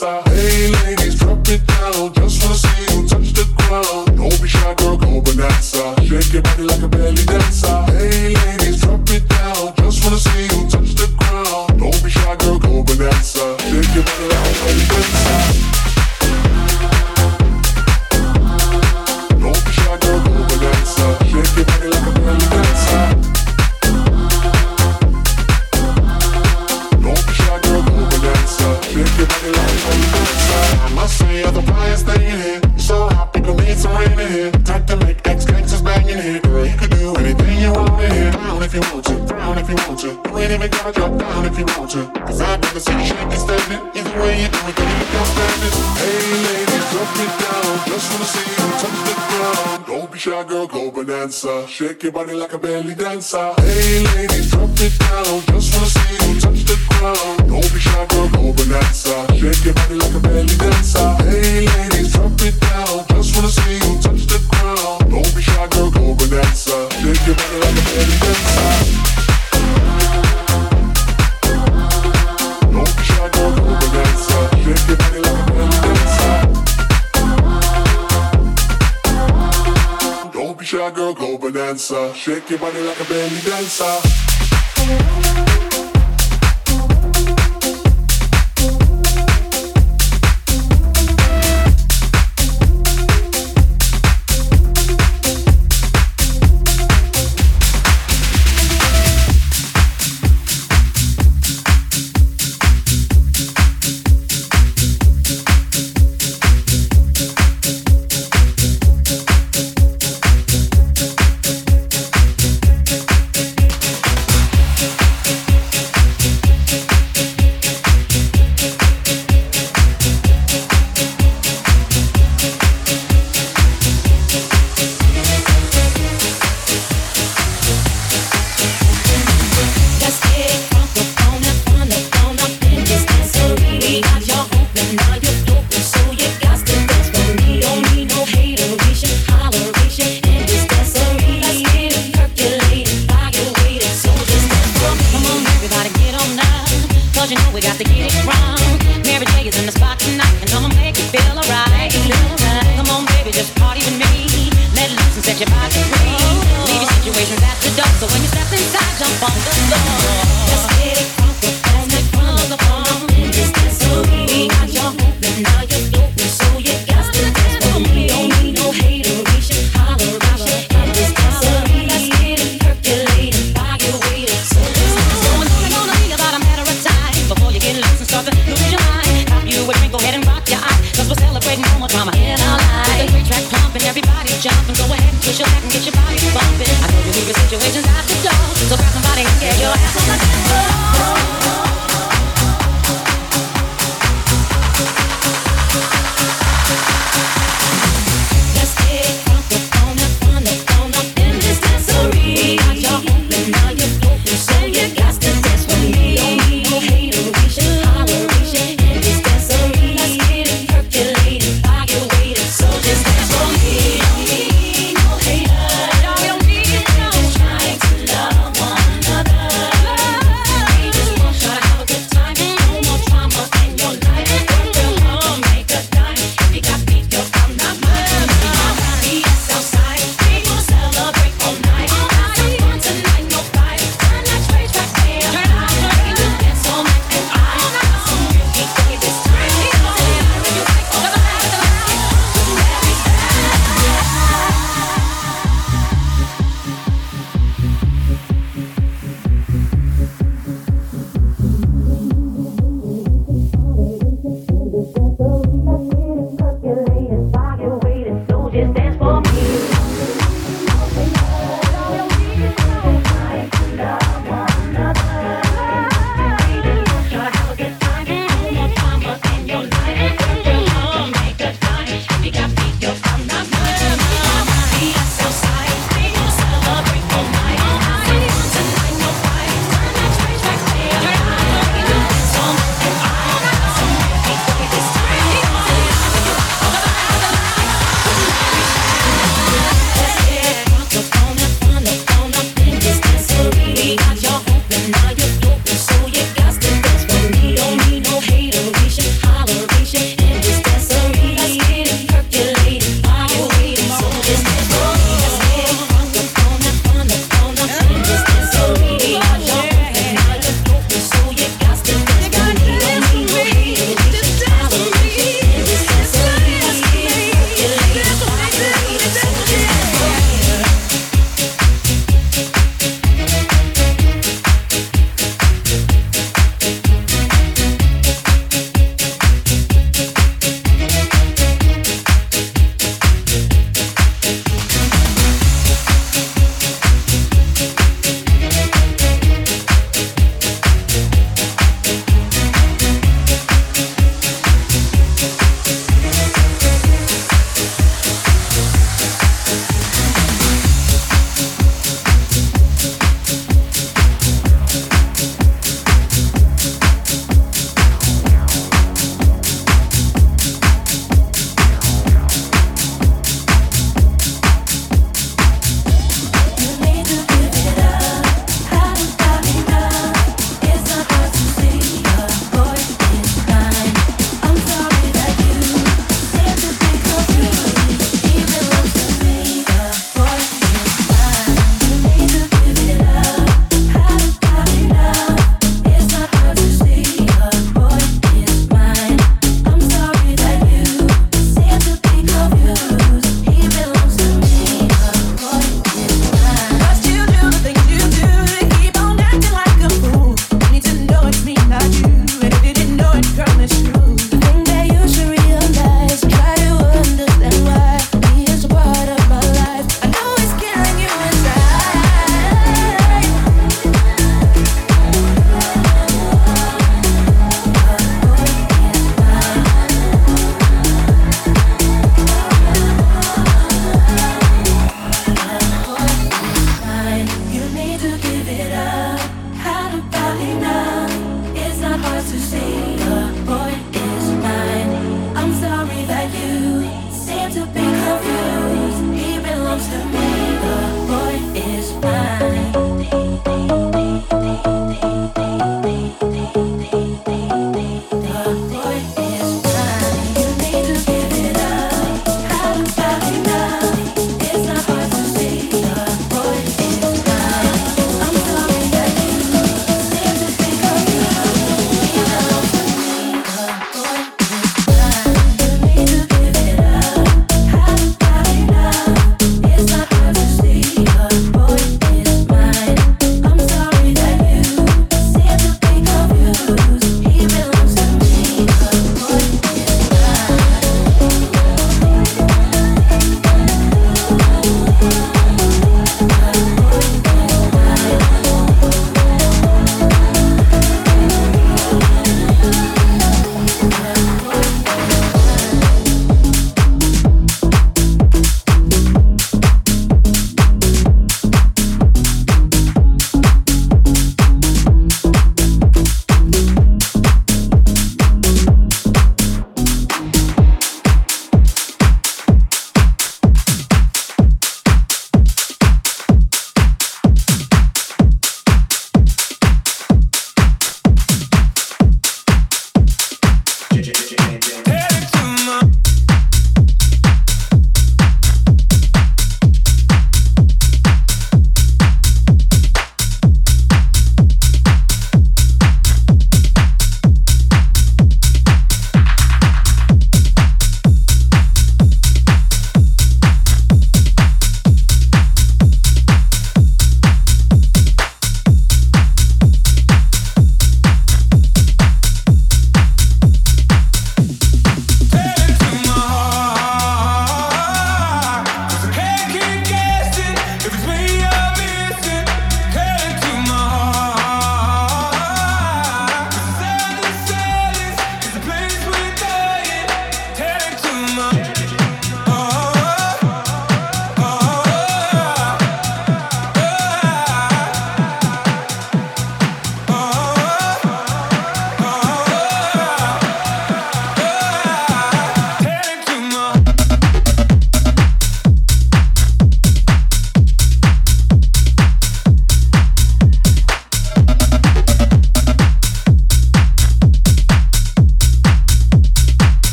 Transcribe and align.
Dancer. 0.00 0.27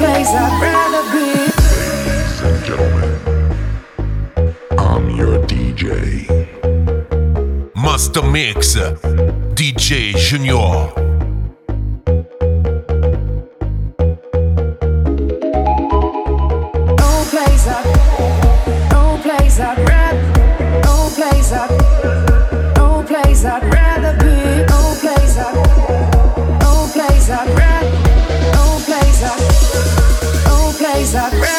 place 0.00 0.28
I'd 0.28 0.62
rather 0.62 1.02
be. 1.12 1.28
Ladies 2.08 2.40
and 2.40 2.58
gentlemen, 2.64 3.12
I'm 4.78 5.10
your 5.10 5.36
DJ. 5.44 6.26
Master 7.74 8.22
Mix, 8.22 8.76
DJ 9.54 10.16
Junior. 10.16 10.99
inside 31.12 31.49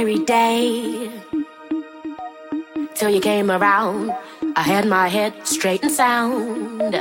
ordinary 0.00 0.24
day. 0.24 1.10
Till 2.94 3.10
you 3.10 3.20
came 3.20 3.50
around, 3.50 4.12
I 4.56 4.62
had 4.62 4.86
my 4.86 5.08
head 5.08 5.46
straight 5.46 5.82
and 5.82 5.92
sound. 5.92 6.94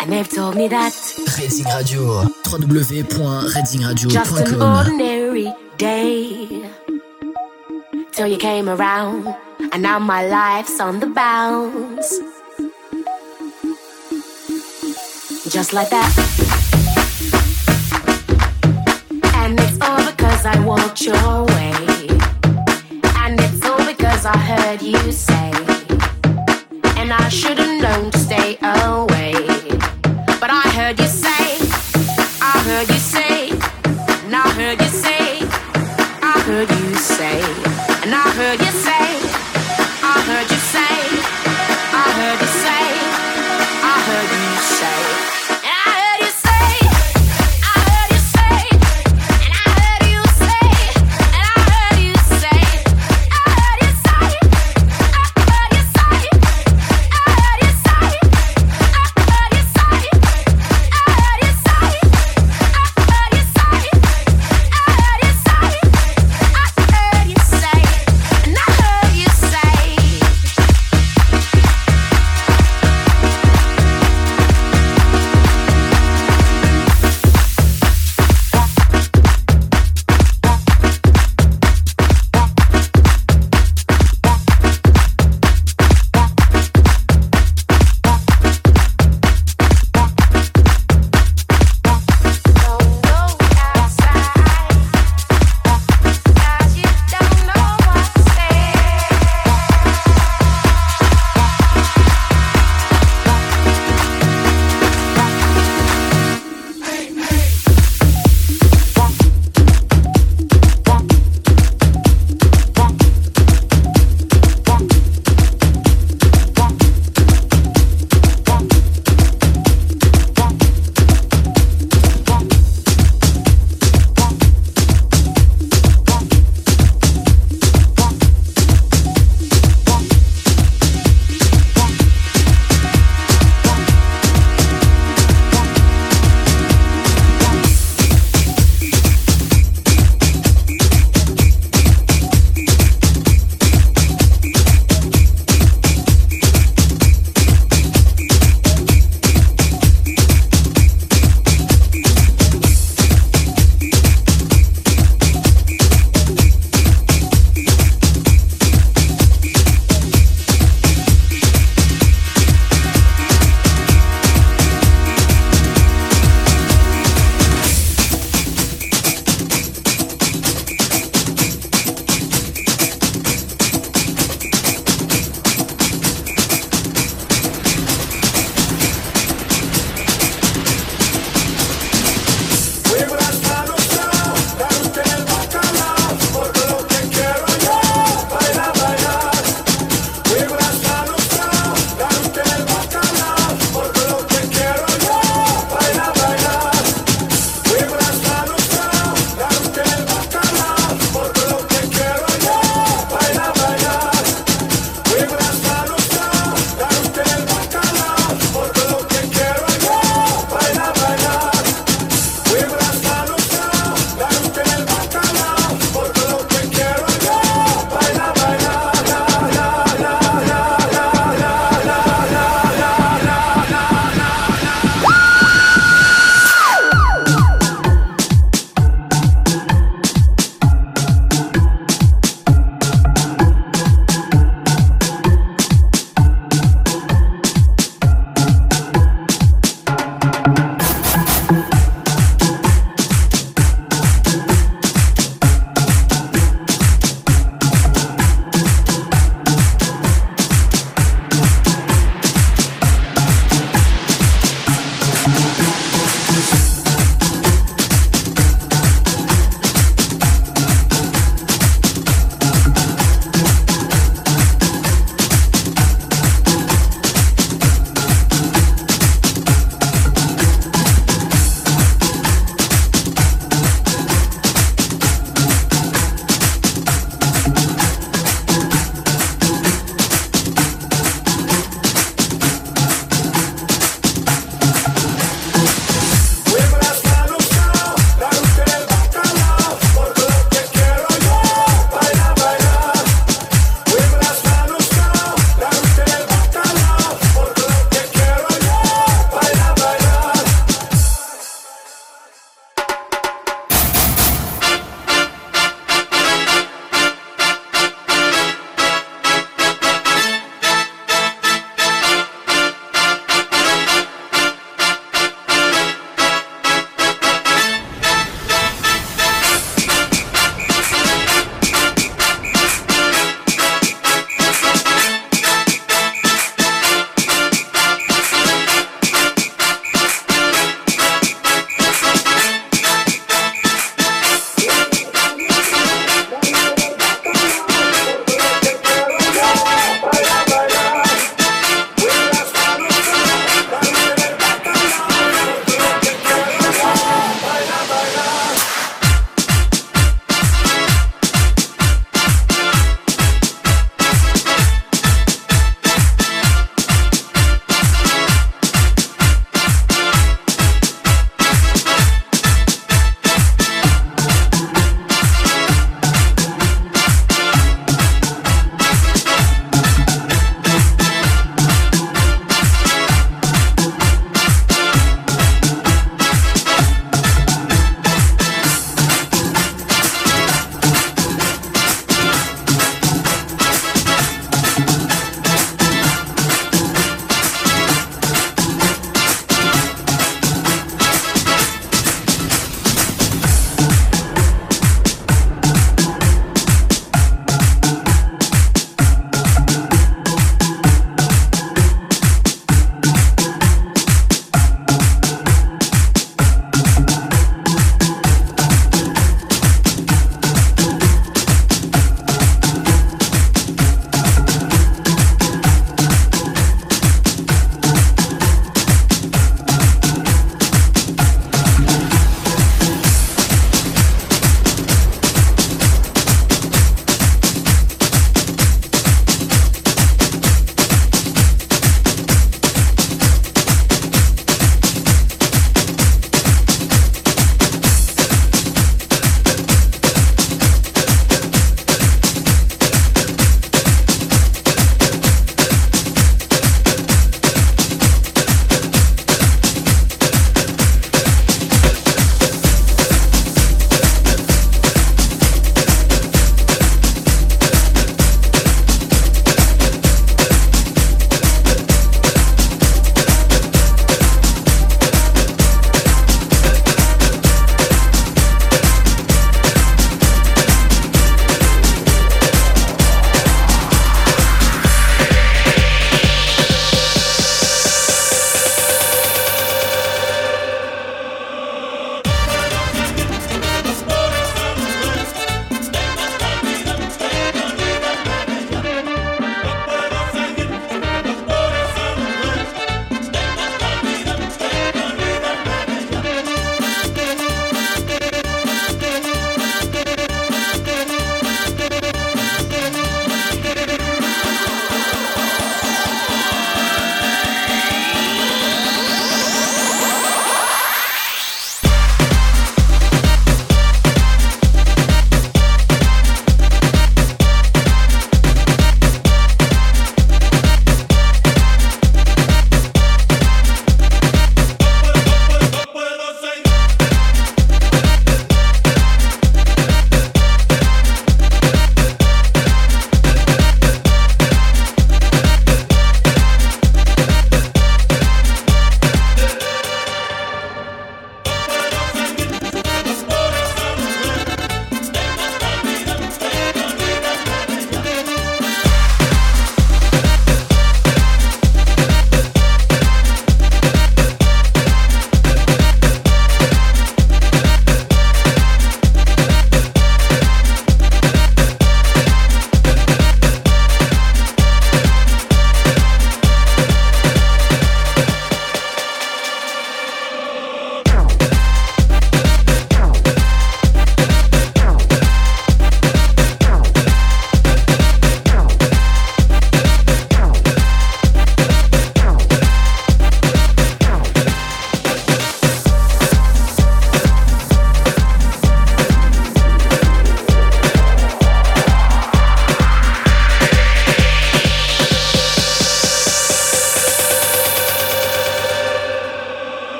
And 0.00 0.12
they've 0.12 0.28
told 0.28 0.56
me 0.56 0.68
that 0.68 0.92
Redding 1.38 1.64
Radio, 1.64 2.24
www.reddingradio.com. 2.44 4.10
Just 4.10 4.38
an 4.52 4.60
ordinary 4.60 5.52
day. 5.78 6.70
Till 8.12 8.26
you 8.26 8.36
came 8.36 8.68
around, 8.68 9.34
and 9.72 9.82
now 9.82 9.98
my 9.98 10.26
life's 10.26 10.78
on 10.78 11.00
the 11.00 11.06
bounce. 11.06 12.20
Just 15.48 15.72
like 15.72 15.88
that. 15.88 16.45
I 20.44 20.58
walked 20.64 21.02
your 21.02 21.44
way. 21.54 21.72
And 23.22 23.40
it's 23.40 23.64
all 23.64 23.84
because 23.86 24.26
I 24.26 24.36
heard 24.36 24.82
you 24.82 25.12
say. 25.12 25.50
And 27.00 27.12
I 27.12 27.28
should 27.28 27.58
have 27.58 27.80
known 27.80 28.10
to 28.10 28.18
stay 28.18 28.58
away. 28.62 29.32
But 30.40 30.50
I 30.50 30.62
heard 30.76 30.98
you 31.00 31.06
say, 31.06 31.58
I 32.42 32.54
heard 32.68 32.88
you 32.88 33.00
say, 33.14 33.50
and 34.24 34.34
I 34.34 34.48
heard 34.58 34.80
you 34.80 34.88
say, 34.88 35.40
I 36.22 36.42
heard 36.46 36.70
you 36.70 36.94
say, 36.96 37.40
and 38.02 38.14
I 38.14 38.28
heard 38.38 38.60
you 38.60 38.72
say, 38.86 39.05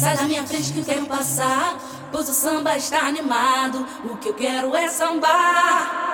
sai 0.00 0.16
da 0.16 0.22
minha 0.22 0.46
frente 0.46 0.72
que 0.72 0.78
eu 0.78 0.84
quero 0.84 1.06
passar. 1.06 1.76
Pois 2.10 2.28
o 2.28 2.32
samba 2.32 2.76
está 2.76 3.06
animado, 3.06 3.86
o 4.04 4.16
que 4.16 4.30
eu 4.30 4.34
quero 4.34 4.74
é 4.74 4.88
sambar. 4.88 6.08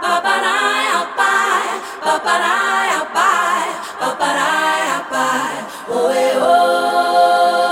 Paparaia, 0.00 1.08
pai, 1.16 1.82
paparaia, 2.02 3.04
pai, 3.12 3.68
paparaia, 3.98 5.04
pai, 5.10 5.66
oe, 5.88 7.66
oh. 7.66 7.69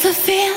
to 0.00 0.12
feel 0.12 0.53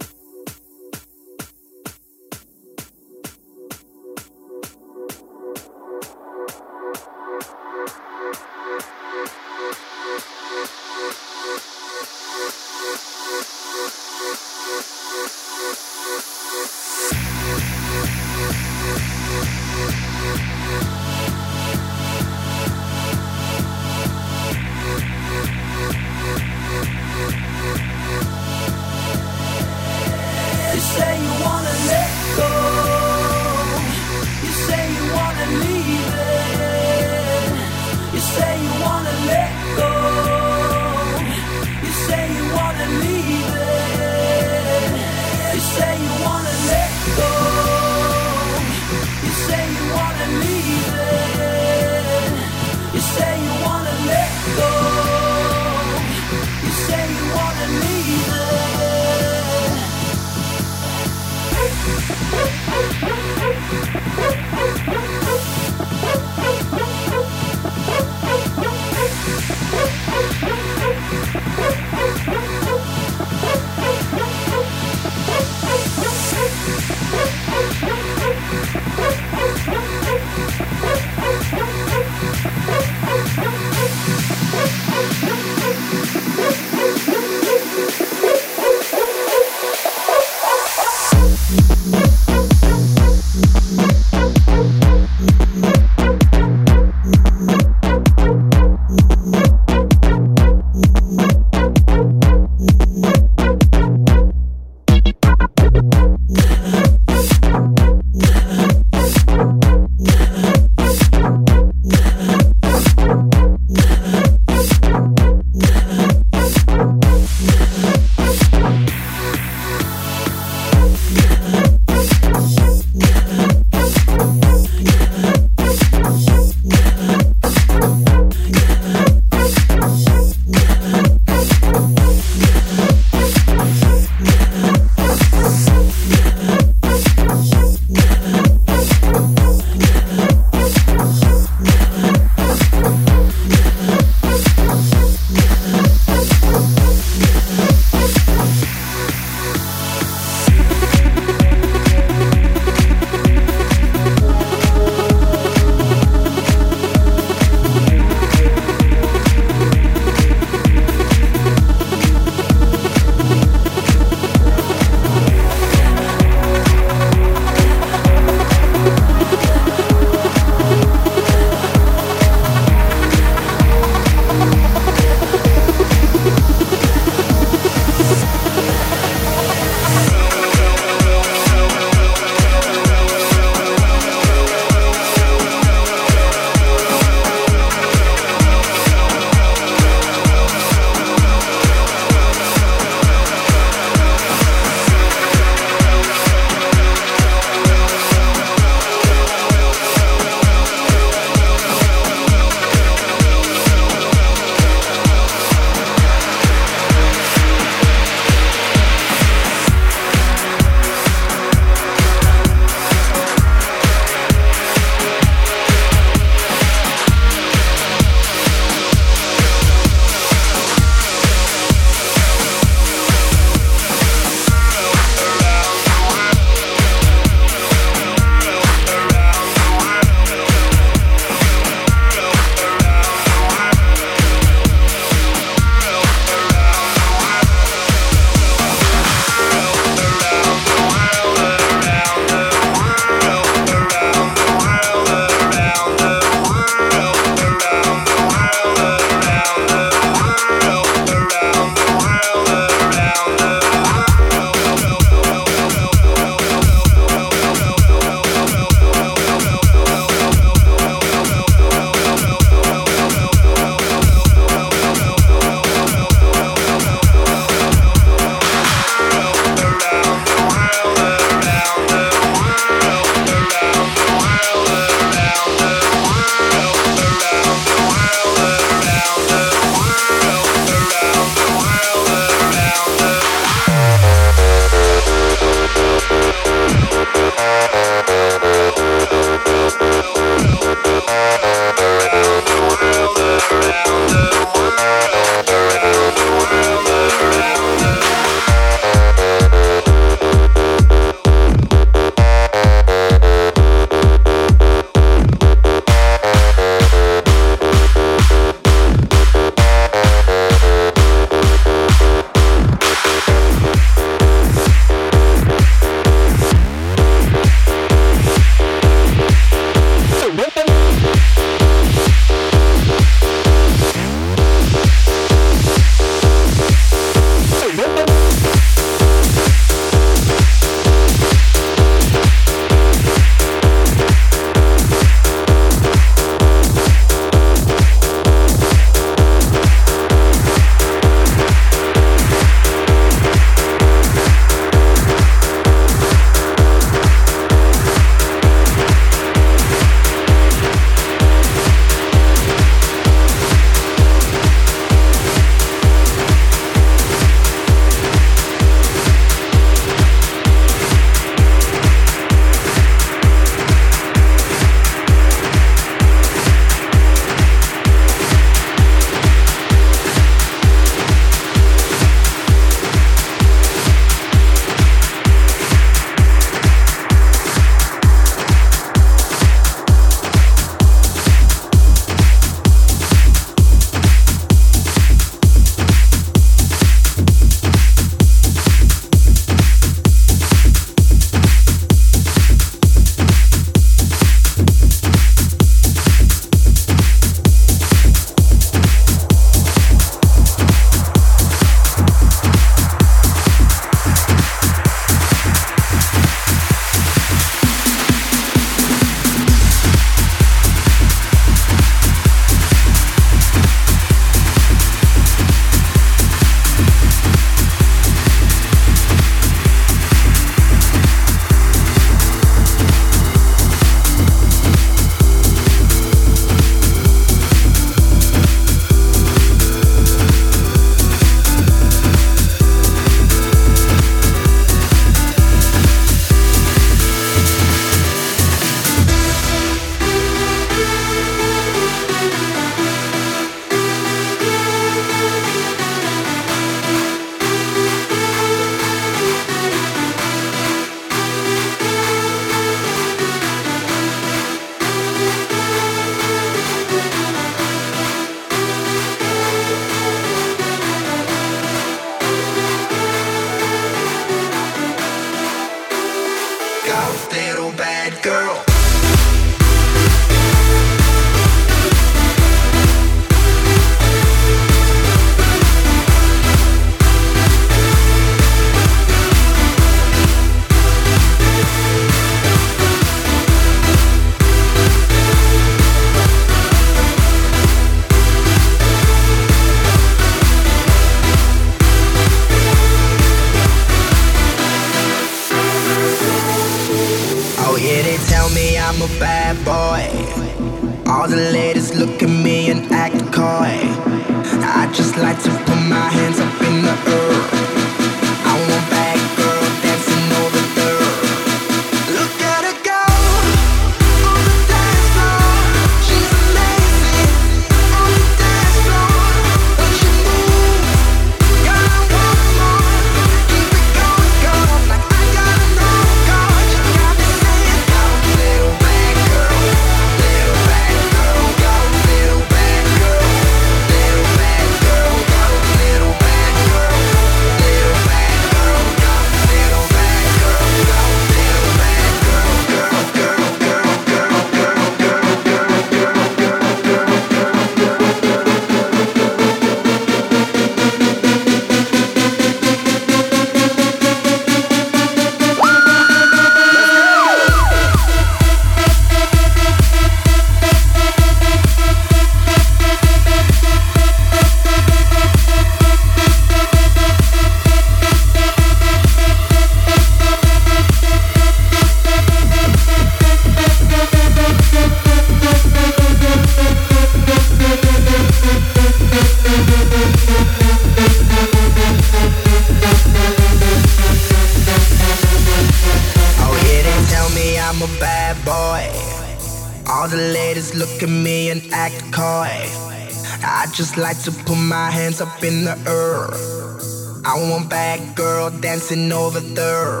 dancing 598.81 599.11
over 599.11 599.39
there. 599.39 600.00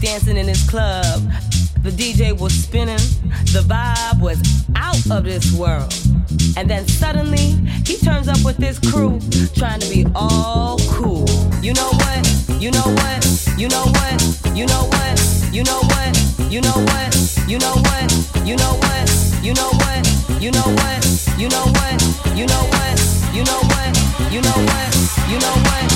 Dancing 0.00 0.36
in 0.36 0.46
this 0.46 0.68
club. 0.68 1.04
The 1.82 1.90
DJ 1.90 2.38
was 2.38 2.52
spinning, 2.52 2.96
the 3.52 3.62
vibe 3.66 4.20
was 4.20 4.38
out 4.74 4.98
of 5.10 5.24
this 5.24 5.52
world. 5.52 5.94
And 6.56 6.68
then 6.68 6.86
suddenly, 6.88 7.54
he 7.84 7.96
turns 7.98 8.28
up 8.28 8.42
with 8.44 8.56
this 8.56 8.78
crew, 8.90 9.20
trying 9.54 9.80
to 9.80 9.88
be 9.88 10.06
all 10.14 10.78
cool. 10.90 11.26
You 11.62 11.74
know 11.74 11.90
what? 11.92 12.26
You 12.60 12.70
know 12.70 12.82
what? 12.82 13.22
You 13.56 13.68
know 13.68 13.84
what? 13.86 14.20
You 14.54 14.66
know 14.66 14.88
what? 14.90 15.16
You 15.52 15.62
know 15.64 15.80
what? 15.86 16.16
You 16.50 16.60
know 16.60 16.82
what? 16.82 17.40
You 17.46 17.58
know 17.58 17.76
what? 17.78 18.06
You 18.50 18.76
know 18.76 18.94
what? 18.96 19.44
You 19.44 19.54
know 19.54 19.76
what? 19.76 20.12
You 20.42 20.50
know 20.50 20.74
what? 20.74 21.22
You 21.38 21.48
know 21.48 21.66
what? 21.66 22.02
You 22.36 22.46
know 22.46 22.62
what? 22.66 22.98
You 23.34 23.44
know 23.44 23.62
what? 23.62 23.92
You 24.32 24.40
know 24.42 24.58
what? 24.66 25.30
You 25.30 25.38
know 25.38 25.54
what? 25.64 25.95